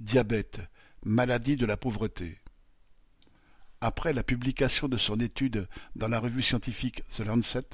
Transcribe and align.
Diabète, 0.00 0.62
maladie 1.04 1.56
de 1.56 1.66
la 1.66 1.76
pauvreté. 1.76 2.38
Après 3.82 4.14
la 4.14 4.22
publication 4.22 4.88
de 4.88 4.96
son 4.96 5.20
étude 5.20 5.68
dans 5.94 6.08
la 6.08 6.18
revue 6.18 6.42
scientifique 6.42 7.02
The 7.14 7.20
Lancet, 7.20 7.66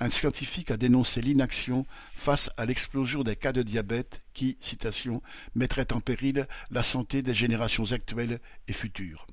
un 0.00 0.08
scientifique 0.08 0.70
a 0.70 0.78
dénoncé 0.78 1.20
l'inaction 1.20 1.84
face 2.14 2.48
à 2.56 2.64
l'explosion 2.64 3.22
des 3.22 3.36
cas 3.36 3.52
de 3.52 3.62
diabète 3.62 4.22
qui, 4.32 4.56
citation, 4.60 5.20
mettrait 5.54 5.92
en 5.92 6.00
péril 6.00 6.48
la 6.70 6.82
santé 6.82 7.20
des 7.20 7.34
générations 7.34 7.92
actuelles 7.92 8.40
et 8.66 8.72
futures. 8.72 9.26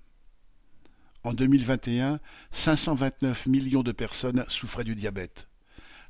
En 1.23 1.33
2021, 1.33 2.19
529 2.51 3.45
millions 3.45 3.81
de 3.81 3.93
personnes 3.93 4.43
souffraient 4.49 4.83
du 4.83 4.95
diabète. 4.95 5.47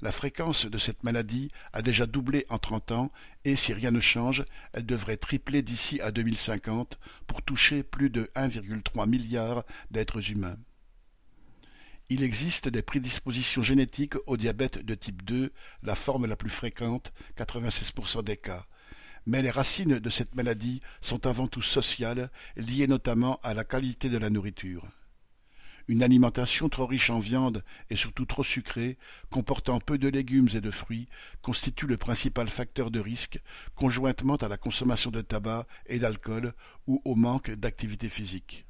La 0.06 0.12
fréquence 0.12 0.68
de 0.68 0.78
cette 0.78 1.04
maladie 1.04 1.50
a 1.74 1.82
déjà 1.82 2.06
doublé 2.06 2.46
en 2.50 2.60
trente 2.60 2.92
ans 2.92 3.12
et, 3.44 3.56
si 3.56 3.74
rien 3.74 3.90
ne 3.90 4.00
change, 4.00 4.46
elle 4.74 4.86
devrait 4.86 5.18
tripler 5.18 5.64
d'ici 5.64 6.00
à 6.00 6.12
2050 6.12 7.00
pour 7.26 7.42
toucher 7.42 7.82
plus 7.82 8.12
de 8.12 8.29
1,3 8.36 9.10
milliard 9.10 9.64
d'êtres 9.89 10.29
humains. 10.29 10.57
Il 12.10 12.21
existe 12.21 12.70
des 12.70 12.84
prédispositions 12.84 13.64
génétiques 13.64 14.14
au 14.28 14.38
diabète 14.38 14.86
de 14.86 14.93
type 14.93 15.24
2, 15.24 15.52
la 15.82 15.96
forme 15.96 16.28
la 16.28 16.36
plus 16.36 16.51
fréquente, 16.51 17.12
96% 17.40 18.24
des 18.24 18.37
cas. 18.37 18.68
Mais 19.26 19.42
les 19.42 19.50
racines 19.50 19.98
de 19.98 20.10
cette 20.12 20.36
maladie 20.36 20.82
sont 21.01 21.26
avant 21.26 21.48
tout 21.48 21.64
sociales, 21.64 22.29
liées 22.57 22.86
notamment 22.86 23.40
à 23.42 23.56
la 23.56 23.64
qualité 23.64 24.10
de 24.10 24.20
la 24.20 24.29
nourriture. 24.29 24.87
Une 25.88 26.02
alimentation 26.02 26.68
trop 26.68 26.88
riche 26.88 27.12
en 27.12 27.20
viande 27.20 27.64
et 27.92 27.96
surtout 27.96 28.26
trop 28.26 28.43
sucrée, 28.43 28.98
comportant 29.30 29.80
peu 29.80 30.00
de 30.00 30.07
légumes 30.07 30.50
et 30.56 30.62
de 30.62 30.71
fruits, 30.71 31.07
constitue 31.43 31.86
le 31.86 31.98
principal 31.98 32.48
facteur 32.48 32.89
de 32.89 33.00
risque, 33.00 33.39
conjointement 33.76 34.36
à 34.38 34.48
la 34.48 34.58
consommation 34.58 35.12
de 35.12 35.22
tabac 35.22 35.67
et 35.86 36.00
d'alcool 36.00 36.53
ou 36.88 37.02
au 37.06 37.14
manque 37.14 37.52
d'activité 37.52 38.09
physique. 38.09 38.66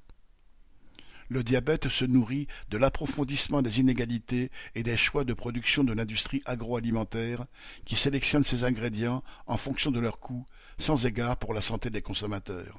Le 1.29 1.43
diabète 1.43 1.89
se 1.89 2.05
nourrit 2.05 2.47
de 2.69 2.77
l'approfondissement 2.77 3.61
des 3.61 3.79
inégalités 3.79 4.51
et 4.75 4.83
des 4.83 4.97
choix 4.97 5.23
de 5.23 5.33
production 5.33 5.83
de 5.83 5.93
l'industrie 5.93 6.43
agroalimentaire 6.45 7.45
qui 7.85 7.95
sélectionne 7.95 8.43
ses 8.43 8.63
ingrédients 8.63 9.23
en 9.47 9.57
fonction 9.57 9.89
de 9.89 9.99
leur 9.99 10.19
coût, 10.19 10.45
sans 10.77 11.05
égard 11.05 11.37
pour 11.37 11.53
la 11.53 11.61
santé 11.61 11.89
des 11.89 12.01
consommateurs. 12.01 12.77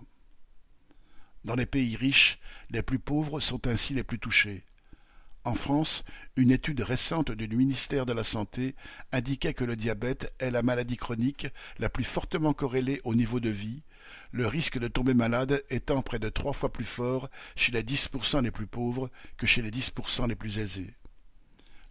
Dans 1.46 1.54
les 1.54 1.64
pays 1.64 1.94
riches, 1.94 2.40
les 2.70 2.82
plus 2.82 2.98
pauvres 2.98 3.38
sont 3.38 3.68
ainsi 3.68 3.94
les 3.94 4.02
plus 4.02 4.18
touchés. 4.18 4.64
En 5.44 5.54
France, 5.54 6.02
une 6.34 6.50
étude 6.50 6.80
récente 6.80 7.30
du 7.30 7.56
ministère 7.56 8.04
de 8.04 8.12
la 8.12 8.24
Santé 8.24 8.74
indiquait 9.12 9.54
que 9.54 9.62
le 9.62 9.76
diabète 9.76 10.34
est 10.40 10.50
la 10.50 10.64
maladie 10.64 10.96
chronique 10.96 11.46
la 11.78 11.88
plus 11.88 12.02
fortement 12.02 12.52
corrélée 12.52 13.00
au 13.04 13.14
niveau 13.14 13.38
de 13.38 13.48
vie, 13.48 13.84
le 14.32 14.48
risque 14.48 14.80
de 14.80 14.88
tomber 14.88 15.14
malade 15.14 15.62
étant 15.70 16.02
près 16.02 16.18
de 16.18 16.30
trois 16.30 16.52
fois 16.52 16.72
plus 16.72 16.84
fort 16.84 17.30
chez 17.54 17.70
les 17.70 17.84
10% 17.84 18.42
les 18.42 18.50
plus 18.50 18.66
pauvres 18.66 19.08
que 19.36 19.46
chez 19.46 19.62
les 19.62 19.70
10% 19.70 20.28
les 20.28 20.34
plus 20.34 20.58
aisés. 20.58 20.94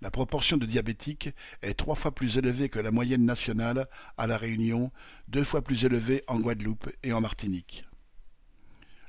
La 0.01 0.11
proportion 0.11 0.57
de 0.57 0.65
diabétiques 0.65 1.29
est 1.61 1.75
trois 1.75 1.95
fois 1.95 2.13
plus 2.13 2.37
élevée 2.37 2.67
que 2.67 2.79
la 2.79 2.91
moyenne 2.91 3.23
nationale 3.23 3.87
à 4.17 4.27
La 4.27 4.37
Réunion, 4.37 4.91
deux 5.29 5.45
fois 5.45 5.61
plus 5.61 5.85
élevée 5.85 6.25
en 6.27 6.41
Guadeloupe 6.41 6.89
et 7.03 7.13
en 7.13 7.21
Martinique. 7.21 7.85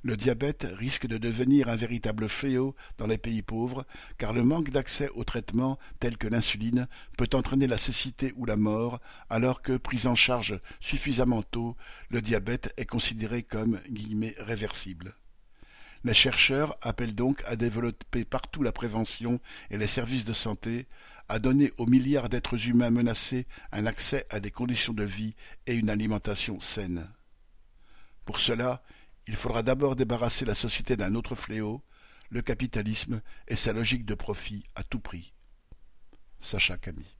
Le 0.06 0.16
diabète 0.16 0.68
risque 0.78 1.08
de 1.08 1.18
devenir 1.18 1.68
un 1.68 1.74
véritable 1.74 2.28
fléau 2.28 2.76
dans 2.96 3.08
les 3.08 3.18
pays 3.18 3.42
pauvres, 3.42 3.84
car 4.18 4.32
le 4.32 4.44
manque 4.44 4.70
d'accès 4.70 5.08
aux 5.16 5.24
traitements 5.24 5.80
tels 5.98 6.16
que 6.16 6.28
l'insuline 6.28 6.86
peut 7.18 7.28
entraîner 7.32 7.66
la 7.66 7.76
cécité 7.76 8.32
ou 8.36 8.44
la 8.44 8.54
mort, 8.54 9.00
alors 9.30 9.62
que, 9.62 9.76
pris 9.76 10.06
en 10.06 10.14
charge 10.14 10.60
suffisamment 10.78 11.42
tôt, 11.42 11.76
le 12.08 12.22
diabète 12.22 12.72
est 12.76 12.86
considéré 12.86 13.42
comme 13.42 13.80
«réversible». 14.38 15.16
Les 16.04 16.14
chercheurs 16.14 16.78
appellent 16.82 17.16
donc 17.16 17.42
à 17.44 17.56
développer 17.56 18.24
partout 18.24 18.62
la 18.62 18.70
prévention 18.70 19.40
et 19.72 19.76
les 19.76 19.88
services 19.88 20.24
de 20.24 20.34
santé, 20.34 20.86
à 21.28 21.40
donner 21.40 21.72
aux 21.78 21.86
milliards 21.86 22.28
d'êtres 22.28 22.68
humains 22.68 22.90
menacés 22.90 23.44
un 23.72 23.86
accès 23.86 24.24
à 24.30 24.38
des 24.38 24.52
conditions 24.52 24.92
de 24.92 25.02
vie 25.02 25.34
et 25.66 25.74
une 25.74 25.90
alimentation 25.90 26.60
saine. 26.60 27.10
Pour 28.24 28.38
cela, 28.38 28.84
il 29.26 29.36
faudra 29.36 29.62
d'abord 29.62 29.96
débarrasser 29.96 30.44
la 30.44 30.54
société 30.54 30.96
d'un 30.96 31.14
autre 31.14 31.34
fléau, 31.34 31.82
le 32.30 32.42
capitalisme 32.42 33.22
et 33.48 33.56
sa 33.56 33.72
logique 33.72 34.04
de 34.04 34.14
profit 34.14 34.64
à 34.74 34.82
tout 34.82 35.00
prix. 35.00 35.32
Sacha 36.38 36.76
Camille 36.76 37.16